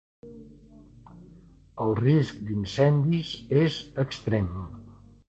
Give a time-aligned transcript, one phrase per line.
[1.85, 4.49] El risc d’incendis és extrem.